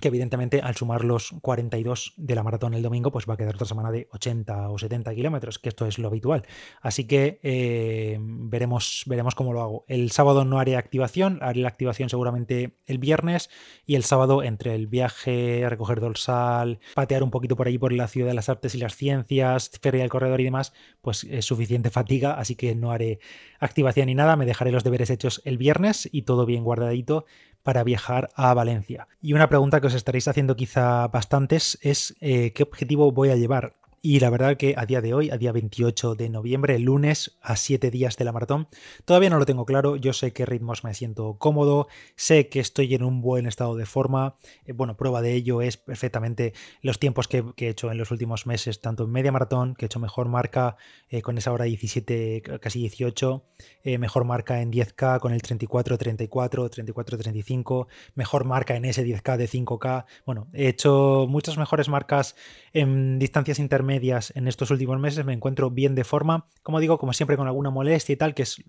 que 0.00 0.08
evidentemente 0.08 0.60
al 0.60 0.74
sumar 0.76 1.04
los 1.04 1.34
42 1.40 2.14
de 2.16 2.34
la 2.34 2.42
maratón 2.42 2.74
el 2.74 2.82
domingo, 2.82 3.10
pues 3.10 3.28
va 3.28 3.34
a 3.34 3.36
quedar 3.36 3.54
otra 3.54 3.66
semana 3.66 3.90
de 3.90 4.08
80 4.12 4.70
o 4.70 4.78
70 4.78 5.14
kilómetros, 5.14 5.58
que 5.58 5.68
esto 5.68 5.86
es 5.86 5.98
lo 5.98 6.08
habitual. 6.08 6.46
Así 6.80 7.04
que 7.06 7.40
eh, 7.42 8.18
veremos, 8.20 9.04
veremos 9.06 9.34
cómo 9.34 9.52
lo 9.52 9.62
hago. 9.62 9.84
El 9.88 10.10
sábado 10.10 10.44
no 10.44 10.58
haré 10.58 10.76
activación, 10.76 11.38
haré 11.42 11.60
la 11.60 11.68
activación 11.68 12.08
seguramente 12.08 12.76
el 12.86 12.98
viernes 12.98 13.50
y 13.86 13.94
el 13.94 14.04
sábado 14.04 14.42
entre 14.42 14.74
el 14.74 14.86
viaje, 14.86 15.66
recoger 15.68 16.00
dorsal, 16.00 16.80
patear 16.94 17.22
un 17.22 17.30
poquito 17.30 17.56
por 17.56 17.66
ahí 17.66 17.78
por 17.78 17.92
la 17.92 18.08
ciudad 18.08 18.28
de 18.28 18.34
las 18.34 18.48
artes 18.48 18.74
y 18.74 18.78
las 18.78 18.96
ciencias, 18.96 19.70
feria 19.80 20.02
del 20.02 20.10
corredor 20.10 20.40
y 20.40 20.44
demás, 20.44 20.72
pues 21.00 21.24
es 21.24 21.44
suficiente 21.44 21.90
fatiga, 21.90 22.34
así 22.34 22.56
que 22.56 22.74
no 22.74 22.90
haré 22.90 23.20
activación 23.60 24.06
ni 24.06 24.14
nada, 24.14 24.36
me 24.36 24.46
dejaré 24.46 24.70
los 24.70 24.84
deberes 24.84 25.10
hechos 25.10 25.40
el 25.44 25.58
viernes 25.58 26.08
y 26.10 26.22
todo 26.22 26.46
bien 26.46 26.64
guardadito 26.64 27.24
para 27.64 27.82
viajar 27.82 28.30
a 28.36 28.54
Valencia. 28.54 29.08
Y 29.20 29.32
una 29.32 29.48
pregunta 29.48 29.80
que 29.80 29.88
os 29.88 29.94
estaréis 29.94 30.28
haciendo 30.28 30.54
quizá 30.54 31.08
bastantes 31.08 31.78
es 31.82 32.14
eh, 32.20 32.52
¿qué 32.52 32.62
objetivo 32.62 33.10
voy 33.10 33.30
a 33.30 33.36
llevar? 33.36 33.74
Y 34.06 34.20
la 34.20 34.28
verdad 34.28 34.58
que 34.58 34.74
a 34.76 34.84
día 34.84 35.00
de 35.00 35.14
hoy, 35.14 35.30
a 35.30 35.38
día 35.38 35.50
28 35.50 36.14
de 36.14 36.28
noviembre, 36.28 36.78
lunes, 36.78 37.38
a 37.40 37.56
7 37.56 37.90
días 37.90 38.18
de 38.18 38.26
la 38.26 38.32
maratón, 38.32 38.68
todavía 39.06 39.30
no 39.30 39.38
lo 39.38 39.46
tengo 39.46 39.64
claro. 39.64 39.96
Yo 39.96 40.12
sé 40.12 40.34
qué 40.34 40.44
ritmos 40.44 40.84
me 40.84 40.92
siento 40.92 41.38
cómodo, 41.38 41.88
sé 42.14 42.50
que 42.50 42.60
estoy 42.60 42.94
en 42.94 43.02
un 43.02 43.22
buen 43.22 43.46
estado 43.46 43.76
de 43.76 43.86
forma. 43.86 44.36
Eh, 44.66 44.72
bueno, 44.72 44.98
prueba 44.98 45.22
de 45.22 45.32
ello 45.32 45.62
es 45.62 45.78
perfectamente 45.78 46.52
los 46.82 46.98
tiempos 46.98 47.28
que, 47.28 47.44
he 47.56 47.68
hecho 47.68 47.90
en 47.90 47.96
los 47.96 48.10
últimos 48.10 48.46
meses, 48.46 48.82
tanto 48.82 49.04
en 49.04 49.10
media 49.10 49.32
maratón, 49.32 49.74
que 49.74 49.86
he 49.86 49.88
hecho 49.88 50.00
mejor 50.00 50.28
marca 50.28 50.76
eh, 51.08 51.22
con 51.22 51.38
esa 51.38 51.50
hora 51.50 51.64
17, 51.64 52.42
casi 52.60 52.80
18, 52.80 53.42
eh, 53.84 53.96
mejor 53.96 54.26
marca 54.26 54.60
en 54.60 54.70
10K 54.70 55.18
con 55.18 55.32
el 55.32 55.40
34, 55.40 55.96
34, 55.96 56.68
34, 56.68 57.16
35, 57.16 57.88
mejor 58.16 58.44
marca 58.44 58.76
en 58.76 58.84
ese 58.84 59.02
10K 59.02 59.38
de 59.38 59.48
5K. 59.48 60.04
Bueno, 60.26 60.48
he 60.52 60.68
hecho 60.68 61.24
muchas 61.26 61.56
mejores 61.56 61.88
marcas 61.88 62.36
en 62.74 63.18
distancias 63.18 63.58
intermedias 63.58 63.93
medias 63.94 64.32
en 64.34 64.48
estos 64.48 64.70
últimos 64.70 64.98
meses, 64.98 65.24
me 65.24 65.32
encuentro 65.32 65.70
bien 65.70 65.94
de 65.94 66.04
forma, 66.04 66.46
como 66.62 66.80
digo, 66.80 66.98
como 66.98 67.12
siempre 67.12 67.36
con 67.36 67.46
alguna 67.46 67.70
molestia 67.70 68.12
y 68.12 68.16
tal, 68.16 68.34
que 68.34 68.42
es, 68.42 68.62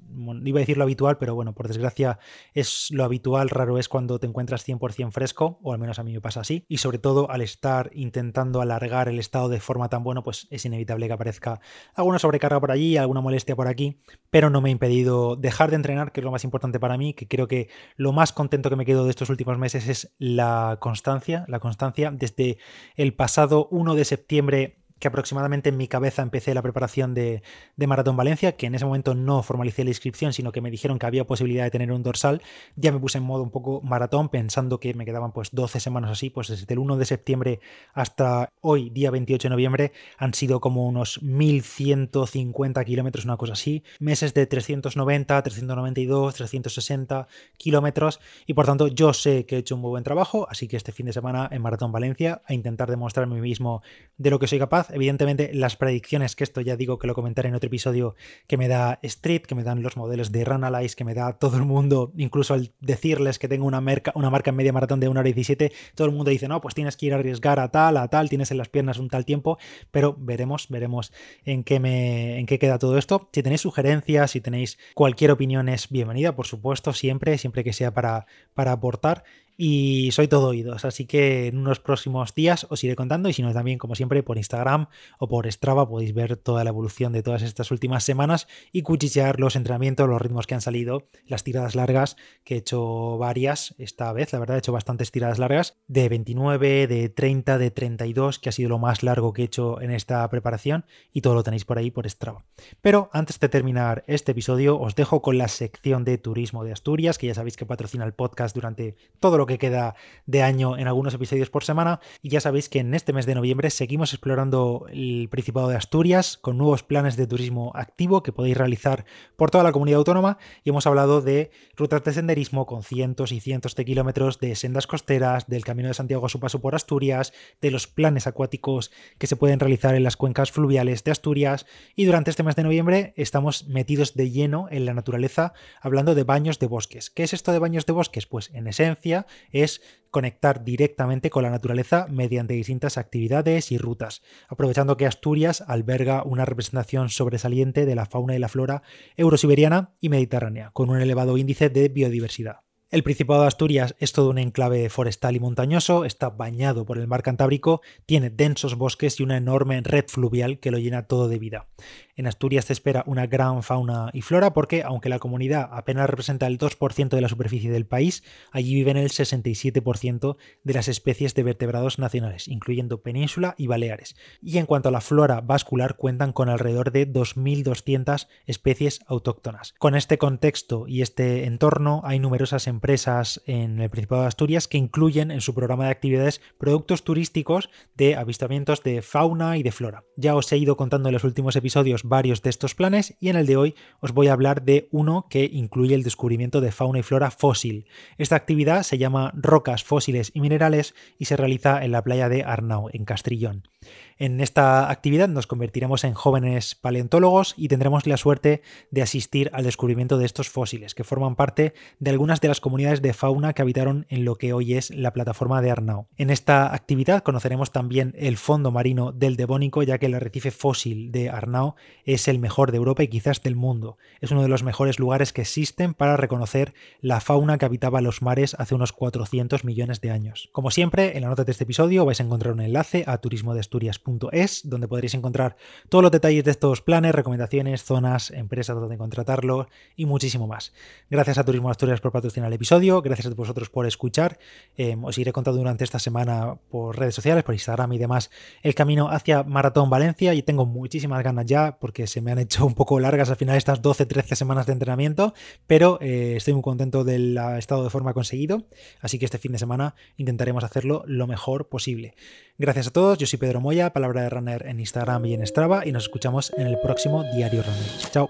iba 0.43 0.59
a 0.59 0.61
decir 0.61 0.77
lo 0.77 0.83
habitual, 0.83 1.17
pero 1.17 1.33
bueno, 1.33 1.53
por 1.53 1.67
desgracia 1.67 2.19
es 2.53 2.89
lo 2.91 3.03
habitual, 3.03 3.49
raro 3.49 3.77
es 3.77 3.89
cuando 3.89 4.19
te 4.19 4.27
encuentras 4.27 4.67
100% 4.67 5.11
fresco, 5.11 5.59
o 5.63 5.73
al 5.73 5.79
menos 5.79 5.97
a 5.97 6.03
mí 6.03 6.13
me 6.13 6.21
pasa 6.21 6.41
así, 6.41 6.65
y 6.67 6.77
sobre 6.77 6.99
todo 6.99 7.31
al 7.31 7.41
estar 7.41 7.89
intentando 7.93 8.61
alargar 8.61 9.09
el 9.09 9.19
estado 9.19 9.49
de 9.49 9.59
forma 9.59 9.89
tan 9.89 10.03
bueno, 10.03 10.23
pues 10.23 10.47
es 10.51 10.65
inevitable 10.65 11.07
que 11.07 11.13
aparezca 11.13 11.59
alguna 11.95 12.19
sobrecarga 12.19 12.59
por 12.59 12.71
allí, 12.71 12.97
alguna 12.97 13.21
molestia 13.21 13.55
por 13.55 13.67
aquí, 13.67 13.99
pero 14.29 14.49
no 14.49 14.61
me 14.61 14.69
ha 14.69 14.71
impedido 14.71 15.35
dejar 15.35 15.69
de 15.71 15.77
entrenar, 15.77 16.11
que 16.11 16.19
es 16.19 16.23
lo 16.25 16.31
más 16.31 16.43
importante 16.43 16.79
para 16.79 16.97
mí, 16.97 17.13
que 17.13 17.27
creo 17.27 17.47
que 17.47 17.69
lo 17.95 18.11
más 18.11 18.33
contento 18.33 18.69
que 18.69 18.75
me 18.75 18.85
quedo 18.85 19.05
de 19.05 19.09
estos 19.09 19.29
últimos 19.29 19.57
meses 19.57 19.87
es 19.87 20.13
la 20.17 20.77
constancia, 20.79 21.45
la 21.47 21.59
constancia. 21.59 22.11
Desde 22.11 22.57
el 22.95 23.13
pasado 23.13 23.67
1 23.71 23.95
de 23.95 24.05
septiembre 24.05 24.84
que 24.99 25.07
aproximadamente 25.07 25.69
en 25.69 25.77
mi 25.77 25.87
cabeza 25.87 26.21
empecé 26.21 26.53
la 26.53 26.61
preparación 26.61 27.13
de, 27.13 27.41
Maratón 27.77 28.15
Valencia, 28.15 28.55
que 28.55 28.67
en 28.67 28.75
ese 28.75 28.85
momento 28.85 29.13
no 29.13 29.43
formalicé 29.43 29.83
la 29.83 29.89
inscripción, 29.89 30.33
sino 30.33 30.51
que 30.51 30.61
me 30.61 30.71
dijeron 30.71 30.97
que 30.99 31.05
había 31.05 31.25
posibilidad 31.27 31.63
de 31.65 31.71
tener 31.71 31.91
un 31.91 32.01
dorsal, 32.01 32.41
ya 32.75 32.91
me 32.91 32.99
puse 32.99 33.17
en 33.17 33.25
modo 33.25 33.43
un 33.43 33.51
poco 33.51 33.81
maratón, 33.81 34.29
pensando 34.29 34.79
que 34.79 34.93
me 34.93 35.05
quedaban 35.05 35.31
pues 35.31 35.49
12 35.51 35.79
semanas 35.79 36.11
así, 36.11 36.29
pues 36.29 36.47
desde 36.47 36.73
el 36.73 36.79
1 36.79 36.97
de 36.97 37.05
septiembre 37.05 37.59
hasta 37.93 38.53
hoy, 38.61 38.89
día 38.89 39.11
28 39.11 39.47
de 39.47 39.49
noviembre, 39.49 39.91
han 40.17 40.33
sido 40.33 40.59
como 40.59 40.87
unos 40.87 41.21
1150 41.21 42.83
kilómetros, 42.85 43.25
una 43.25 43.37
cosa 43.37 43.53
así, 43.53 43.83
meses 43.99 44.33
de 44.33 44.45
390, 44.47 45.43
392, 45.43 46.35
360 46.35 47.27
kilómetros, 47.57 48.19
y 48.47 48.53
por 48.53 48.65
tanto 48.65 48.87
yo 48.87 49.13
sé 49.13 49.45
que 49.45 49.57
he 49.57 49.59
hecho 49.59 49.75
un 49.75 49.81
muy 49.81 49.89
buen 49.89 50.03
trabajo, 50.03 50.47
así 50.49 50.67
que 50.67 50.77
este 50.77 50.91
fin 50.91 51.05
de 51.05 51.13
semana 51.13 51.49
en 51.51 51.61
Maratón 51.61 51.91
Valencia 51.91 52.41
a 52.45 52.53
intentar 52.53 52.89
demostrarme 52.89 53.41
mismo 53.41 53.81
de 54.17 54.29
lo 54.29 54.39
que 54.39 54.47
soy 54.47 54.59
capaz, 54.59 54.84
Evidentemente, 54.91 55.51
las 55.53 55.75
predicciones, 55.75 56.35
que 56.35 56.43
esto 56.43 56.61
ya 56.61 56.75
digo 56.75 56.99
que 56.99 57.07
lo 57.07 57.15
comentaré 57.15 57.49
en 57.49 57.55
otro 57.55 57.67
episodio, 57.67 58.15
que 58.47 58.57
me 58.57 58.67
da 58.67 58.99
Street, 59.01 59.41
que 59.41 59.55
me 59.55 59.63
dan 59.63 59.81
los 59.81 59.97
modelos 59.97 60.31
de 60.31 60.43
Runalyze, 60.43 60.95
que 60.95 61.03
me 61.03 61.13
da 61.13 61.33
todo 61.33 61.57
el 61.57 61.65
mundo, 61.65 62.11
incluso 62.17 62.53
al 62.53 62.71
decirles 62.79 63.39
que 63.39 63.47
tengo 63.47 63.65
una 63.65 63.81
marca, 63.81 64.11
una 64.15 64.29
marca 64.29 64.49
en 64.49 64.55
media 64.55 64.73
maratón 64.73 64.99
de 64.99 65.07
1 65.07 65.19
hora 65.19 65.25
17, 65.25 65.71
todo 65.95 66.07
el 66.07 66.13
mundo 66.13 66.31
dice, 66.31 66.47
no, 66.47 66.61
pues 66.61 66.75
tienes 66.75 66.97
que 66.97 67.07
ir 67.07 67.13
a 67.13 67.17
arriesgar 67.17 67.59
a 67.59 67.69
tal, 67.69 67.97
a 67.97 68.07
tal, 68.07 68.29
tienes 68.29 68.51
en 68.51 68.57
las 68.57 68.69
piernas 68.69 68.99
un 68.99 69.09
tal 69.09 69.25
tiempo, 69.25 69.57
pero 69.91 70.15
veremos, 70.17 70.67
veremos 70.69 71.11
en 71.43 71.63
qué, 71.63 71.79
me, 71.79 72.39
en 72.39 72.45
qué 72.45 72.59
queda 72.59 72.79
todo 72.79 72.97
esto. 72.97 73.29
Si 73.33 73.43
tenéis 73.43 73.61
sugerencias, 73.61 74.31
si 74.31 74.41
tenéis 74.41 74.77
cualquier 74.93 75.31
opinión 75.31 75.69
es 75.69 75.89
bienvenida, 75.89 76.35
por 76.35 76.45
supuesto, 76.45 76.93
siempre, 76.93 77.37
siempre 77.37 77.63
que 77.63 77.73
sea 77.73 77.93
para, 77.93 78.25
para 78.53 78.71
aportar 78.71 79.23
y 79.57 80.09
soy 80.11 80.27
todo 80.27 80.49
oídos, 80.49 80.83
así 80.83 81.05
que 81.05 81.47
en 81.47 81.57
unos 81.57 81.79
próximos 81.79 82.33
días 82.33 82.67
os 82.69 82.83
iré 82.83 82.95
contando 82.95 83.29
y 83.29 83.33
si 83.33 83.41
no 83.41 83.53
también 83.53 83.77
como 83.77 83.95
siempre 83.95 84.21
por 84.23 84.37
Instagram 84.37 84.87
o 85.17 85.27
por 85.27 85.49
Strava 85.51 85.87
podéis 85.87 86.13
ver 86.13 86.35
toda 86.35 86.63
la 86.63 86.71
evolución 86.71 87.13
de 87.13 87.23
todas 87.23 87.41
estas 87.41 87.71
últimas 87.71 88.03
semanas 88.03 88.47
y 88.71 88.81
cuchichear 88.81 89.39
los 89.39 89.55
entrenamientos, 89.55 90.09
los 90.09 90.21
ritmos 90.21 90.47
que 90.47 90.55
han 90.55 90.61
salido, 90.61 91.07
las 91.25 91.43
tiradas 91.43 91.75
largas 91.75 92.17
que 92.43 92.55
he 92.55 92.57
hecho 92.57 93.17
varias 93.17 93.75
esta 93.77 94.11
vez, 94.11 94.33
la 94.33 94.39
verdad 94.39 94.57
he 94.57 94.59
hecho 94.59 94.73
bastantes 94.73 95.11
tiradas 95.11 95.39
largas 95.39 95.77
de 95.87 96.09
29, 96.09 96.87
de 96.87 97.09
30, 97.09 97.57
de 97.57 97.71
32 97.71 98.39
que 98.39 98.49
ha 98.49 98.51
sido 98.51 98.69
lo 98.69 98.79
más 98.79 99.03
largo 99.03 99.31
que 99.31 99.43
he 99.43 99.45
hecho 99.45 99.81
en 99.81 99.91
esta 99.91 100.27
preparación 100.29 100.85
y 101.13 101.21
todo 101.21 101.33
lo 101.33 101.43
tenéis 101.43 101.65
por 101.65 101.77
ahí 101.77 101.91
por 101.91 102.09
Strava. 102.09 102.43
Pero 102.81 103.09
antes 103.13 103.39
de 103.39 103.49
terminar 103.49 104.03
este 104.07 104.33
episodio 104.33 104.79
os 104.79 104.95
dejo 104.95 105.21
con 105.21 105.37
la 105.37 105.47
sección 105.47 106.03
de 106.03 106.17
turismo 106.17 106.63
de 106.63 106.73
Asturias 106.73 107.17
que 107.17 107.27
ya 107.27 107.35
sabéis 107.35 107.55
que 107.55 107.65
patrocina 107.65 108.05
el 108.05 108.13
podcast 108.13 108.53
durante 108.53 108.95
todo 109.19 109.37
lo 109.37 109.44
que 109.45 109.57
queda 109.57 109.95
de 110.25 110.43
año 110.43 110.77
en 110.77 110.87
algunos 110.87 111.13
episodios 111.13 111.49
por 111.49 111.63
semana. 111.63 111.99
Y 112.21 112.29
ya 112.29 112.41
sabéis 112.41 112.69
que 112.69 112.79
en 112.79 112.93
este 112.93 113.13
mes 113.13 113.25
de 113.25 113.35
noviembre 113.35 113.69
seguimos 113.69 114.13
explorando 114.13 114.85
el 114.91 115.27
Principado 115.29 115.67
de 115.69 115.75
Asturias 115.75 116.37
con 116.37 116.57
nuevos 116.57 116.83
planes 116.83 117.17
de 117.17 117.27
turismo 117.27 117.71
activo 117.75 118.23
que 118.23 118.31
podéis 118.31 118.57
realizar 118.57 119.05
por 119.35 119.51
toda 119.51 119.63
la 119.63 119.71
comunidad 119.71 119.99
autónoma. 119.99 120.37
Y 120.63 120.69
hemos 120.69 120.87
hablado 120.87 121.21
de 121.21 121.51
rutas 121.75 122.03
de 122.03 122.13
senderismo 122.13 122.65
con 122.65 122.83
cientos 122.83 123.31
y 123.31 123.39
cientos 123.39 123.75
de 123.75 123.85
kilómetros, 123.85 124.39
de 124.39 124.55
sendas 124.55 124.87
costeras, 124.87 125.47
del 125.47 125.63
Camino 125.63 125.87
de 125.87 125.93
Santiago 125.93 126.25
a 126.25 126.29
su 126.29 126.39
paso 126.39 126.61
por 126.61 126.75
Asturias, 126.75 127.33
de 127.61 127.71
los 127.71 127.87
planes 127.87 128.27
acuáticos 128.27 128.91
que 129.17 129.27
se 129.27 129.35
pueden 129.35 129.59
realizar 129.59 129.95
en 129.95 130.03
las 130.03 130.17
cuencas 130.17 130.51
fluviales 130.51 131.03
de 131.03 131.11
Asturias. 131.11 131.65
Y 131.95 132.05
durante 132.05 132.29
este 132.29 132.43
mes 132.43 132.55
de 132.55 132.63
noviembre 132.63 133.13
estamos 133.15 133.67
metidos 133.67 134.13
de 134.15 134.31
lleno 134.31 134.67
en 134.71 134.85
la 134.85 134.93
naturaleza 134.93 135.53
hablando 135.81 136.15
de 136.15 136.23
baños 136.23 136.59
de 136.59 136.67
bosques. 136.67 137.09
¿Qué 137.09 137.23
es 137.23 137.33
esto 137.33 137.51
de 137.51 137.59
baños 137.59 137.85
de 137.85 137.93
bosques? 137.93 138.25
Pues 138.25 138.49
en 138.53 138.67
esencia 138.67 139.25
es 139.51 139.81
conectar 140.15 140.63
directamente 140.63 141.29
con 141.29 141.43
la 141.43 141.49
naturaleza 141.49 142.07
mediante 142.09 142.53
distintas 142.53 142.97
actividades 142.97 143.73
y 143.73 143.77
rutas, 143.77 144.21
aprovechando 144.47 144.95
que 144.95 145.05
Asturias 145.05 145.61
alberga 145.67 146.23
una 146.23 146.45
representación 146.45 147.09
sobresaliente 147.09 147.85
de 147.85 147.95
la 147.95 148.05
fauna 148.05 148.33
y 148.33 148.39
la 148.39 148.47
flora 148.47 148.81
eurosiberiana 149.17 149.93
y 149.99 150.07
mediterránea, 150.07 150.71
con 150.71 150.89
un 150.89 151.01
elevado 151.01 151.37
índice 151.37 151.69
de 151.69 151.89
biodiversidad. 151.89 152.61
El 152.91 153.03
Principado 153.03 153.41
de 153.41 153.47
Asturias 153.47 153.95
es 153.99 154.13
todo 154.13 154.29
un 154.29 154.37
enclave 154.37 154.87
forestal 154.89 155.35
y 155.35 155.41
montañoso, 155.41 156.05
está 156.05 156.29
bañado 156.29 156.85
por 156.85 156.97
el 156.97 157.07
mar 157.07 157.23
Cantábrico, 157.23 157.81
tiene 158.05 158.29
densos 158.29 158.75
bosques 158.75 159.19
y 159.19 159.23
una 159.23 159.35
enorme 159.35 159.81
red 159.81 160.05
fluvial 160.07 160.59
que 160.59 160.71
lo 160.71 160.77
llena 160.77 161.07
todo 161.07 161.27
de 161.27 161.39
vida. 161.39 161.67
En 162.17 162.27
Asturias 162.27 162.65
se 162.65 162.73
espera 162.73 163.03
una 163.07 163.27
gran 163.27 163.61
fauna 163.61 164.09
y 164.13 164.21
flora 164.21 164.53
porque, 164.53 164.83
aunque 164.83 165.09
la 165.09 165.19
comunidad 165.19 165.67
apenas 165.73 166.09
representa 166.09 166.47
el 166.47 166.57
2% 166.57 167.09
de 167.09 167.19
la 167.19 167.27
superficie 167.27 167.69
del 167.69 167.85
país, 167.85 168.23
allí 168.51 168.73
viven 168.73 168.95
el 168.95 169.09
67% 169.09 170.37
de 170.63 170.73
las 170.73 170.87
especies 170.87 171.35
de 171.35 171.43
vertebrados 171.43 171.99
nacionales, 171.99 172.47
incluyendo 172.47 173.01
península 173.01 173.53
y 173.57 173.67
Baleares. 173.67 174.15
Y 174.41 174.59
en 174.59 174.65
cuanto 174.65 174.87
a 174.87 174.91
la 174.93 175.01
flora 175.01 175.41
vascular, 175.41 175.97
cuentan 175.97 176.31
con 176.31 176.47
alrededor 176.47 176.93
de 176.93 177.11
2.200 177.11 178.27
especies 178.45 179.01
autóctonas. 179.07 179.73
Con 179.77 179.93
este 179.93 180.17
contexto 180.17 180.87
y 180.87 181.01
este 181.01 181.43
entorno, 181.43 181.99
hay 182.05 182.19
numerosas 182.19 182.67
empresas 182.67 183.41
en 183.45 183.81
el 183.81 183.89
Principado 183.89 184.21
de 184.21 184.29
Asturias 184.29 184.69
que 184.69 184.77
incluyen 184.77 185.31
en 185.31 185.41
su 185.41 185.53
programa 185.53 185.85
de 185.85 185.91
actividades 185.91 186.39
productos 186.57 187.03
turísticos 187.03 187.69
de 187.95 188.15
avistamientos 188.15 188.83
de 188.83 189.01
fauna 189.01 189.57
y 189.57 189.63
de 189.63 189.73
flora. 189.73 190.05
Ya 190.15 190.33
os 190.33 190.49
he 190.53 190.57
ido 190.57 190.77
contando 190.77 191.09
en 191.09 191.13
los 191.13 191.25
últimos 191.25 191.57
episodios 191.57 192.04
varios 192.07 192.41
de 192.41 192.49
estos 192.49 192.75
planes 192.75 193.15
y 193.19 193.29
en 193.29 193.35
el 193.35 193.45
de 193.45 193.57
hoy 193.57 193.75
os 193.99 194.13
voy 194.13 194.27
a 194.27 194.33
hablar 194.33 194.63
de 194.63 194.87
uno 194.91 195.27
que 195.29 195.49
incluye 195.51 195.95
el 195.95 196.03
descubrimiento 196.03 196.61
de 196.61 196.71
fauna 196.71 196.99
y 196.99 197.03
flora 197.03 197.31
fósil. 197.31 197.87
Esta 198.17 198.35
actividad 198.35 198.83
se 198.83 198.97
llama 198.97 199.31
Rocas 199.35 199.83
Fósiles 199.83 200.31
y 200.33 200.41
Minerales 200.41 200.95
y 201.17 201.25
se 201.25 201.37
realiza 201.37 201.83
en 201.83 201.91
la 201.91 202.03
playa 202.03 202.29
de 202.29 202.43
Arnau, 202.43 202.89
en 202.93 203.05
Castrillón. 203.05 203.67
En 204.17 204.39
esta 204.39 204.89
actividad 204.89 205.27
nos 205.27 205.45
convertiremos 205.45 206.05
en 206.05 206.13
jóvenes 206.13 206.73
paleontólogos 206.75 207.53
y 207.57 207.67
tendremos 207.67 208.07
la 208.07 208.15
suerte 208.15 208.61
de 208.89 209.01
asistir 209.01 209.49
al 209.51 209.65
descubrimiento 209.65 210.17
de 210.17 210.25
estos 210.25 210.47
fósiles, 210.47 210.95
que 210.95 211.03
forman 211.03 211.35
parte 211.35 211.73
de 211.99 212.11
algunas 212.11 212.39
de 212.39 212.47
las 212.47 212.61
comunidades 212.61 213.01
de 213.01 213.11
fauna 213.11 213.51
que 213.51 213.61
habitaron 213.61 214.05
en 214.07 214.23
lo 214.23 214.37
que 214.37 214.53
hoy 214.53 214.75
es 214.75 214.89
la 214.89 215.11
plataforma 215.11 215.61
de 215.61 215.69
Arnau. 215.69 216.07
En 216.15 216.29
esta 216.29 216.73
actividad 216.73 217.23
conoceremos 217.23 217.73
también 217.73 218.13
el 218.17 218.37
fondo 218.37 218.71
marino 218.71 219.11
del 219.11 219.35
Devónico, 219.35 219.83
ya 219.83 219.97
que 219.97 220.05
el 220.05 220.13
arrecife 220.13 220.51
fósil 220.51 221.11
de 221.11 221.29
Arnau 221.29 221.75
es 222.05 222.29
el 222.29 222.39
mejor 222.39 222.71
de 222.71 222.77
Europa 222.77 223.03
y 223.03 223.09
quizás 223.09 223.43
del 223.43 223.57
mundo. 223.57 223.97
Es 224.21 224.31
uno 224.31 224.43
de 224.43 224.47
los 224.47 224.63
mejores 224.63 224.97
lugares 224.97 225.33
que 225.33 225.41
existen 225.41 225.93
para 225.93 226.15
reconocer 226.15 226.73
la 227.01 227.19
fauna 227.19 227.57
que 227.57 227.65
habitaba 227.65 227.99
los 227.99 228.21
mares 228.21 228.55
hace 228.59 228.75
unos 228.75 228.93
400 228.93 229.65
millones 229.65 229.99
de 229.99 230.11
años. 230.11 230.47
Como 230.53 230.71
siempre, 230.71 231.17
en 231.17 231.23
la 231.23 231.29
nota 231.29 231.43
de 231.43 231.51
este 231.51 231.65
episodio 231.65 232.05
vais 232.05 232.21
a 232.21 232.23
encontrar 232.23 232.53
un 232.53 232.61
enlace 232.61 233.03
a 233.07 233.17
Turismo 233.17 233.53
de 233.53 233.59
Asturias 233.59 233.99
es, 234.31 234.61
donde 234.67 234.87
podréis 234.87 235.13
encontrar 235.13 235.55
todos 235.89 236.01
los 236.01 236.11
detalles 236.11 236.43
de 236.43 236.51
estos 236.51 236.81
planes, 236.81 237.13
recomendaciones, 237.15 237.83
zonas, 237.83 238.31
empresas 238.31 238.75
donde 238.75 238.97
contratarlo 238.97 239.67
y 239.95 240.05
muchísimo 240.05 240.47
más. 240.47 240.73
Gracias 241.09 241.37
a 241.37 241.43
Turismo 241.43 241.69
Asturias 241.69 242.01
por 242.01 242.11
patrocinar 242.11 242.47
el 242.47 242.53
episodio, 242.53 243.01
gracias 243.01 243.27
a 243.27 243.35
vosotros 243.35 243.69
por 243.69 243.85
escuchar. 243.85 244.37
Em, 244.77 245.03
os 245.03 245.17
iré 245.17 245.31
contando 245.33 245.57
durante 245.57 245.83
esta 245.83 245.99
semana 245.99 246.55
por 246.69 246.97
redes 246.97 247.15
sociales, 247.15 247.43
por 247.43 247.55
Instagram 247.55 247.93
y 247.93 247.97
demás, 247.97 248.29
el 248.61 248.75
camino 248.75 249.09
hacia 249.09 249.43
Maratón 249.43 249.89
Valencia 249.89 250.33
y 250.33 250.41
tengo 250.41 250.65
muchísimas 250.65 251.23
ganas 251.23 251.45
ya 251.45 251.77
porque 251.79 252.07
se 252.07 252.21
me 252.21 252.31
han 252.31 252.39
hecho 252.39 252.65
un 252.65 252.75
poco 252.75 252.99
largas 252.99 253.29
al 253.29 253.35
final 253.35 253.57
estas 253.57 253.81
12-13 253.81 254.35
semanas 254.35 254.65
de 254.65 254.73
entrenamiento, 254.73 255.33
pero 255.67 255.97
eh, 256.01 256.35
estoy 256.37 256.53
muy 256.53 256.63
contento 256.63 257.03
del 257.03 257.37
estado 257.57 257.83
de 257.83 257.89
forma 257.89 258.13
conseguido, 258.13 258.65
así 259.01 259.19
que 259.19 259.25
este 259.25 259.37
fin 259.37 259.51
de 259.51 259.59
semana 259.59 259.95
intentaremos 260.17 260.63
hacerlo 260.63 261.03
lo 261.07 261.27
mejor 261.27 261.69
posible. 261.69 262.15
Gracias 262.57 262.87
a 262.87 262.91
todos, 262.91 263.17
yo 263.17 263.27
soy 263.27 263.37
Pedro 263.37 263.59
Moya, 263.59 263.91
palabra 263.95 264.23
de 264.23 264.29
runner 264.29 264.67
en 264.67 264.81
Instagram 264.81 265.25
y 265.25 265.35
en 265.35 265.47
Strava 265.47 265.85
y 265.85 265.93
nos 265.93 266.03
escuchamos 266.03 266.51
en 266.57 266.67
el 266.67 266.77
próximo 266.79 267.23
Diario 267.33 267.63
Runner. 267.63 268.11
Chao. 268.11 268.29